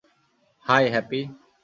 [0.65, 1.19] High, happy.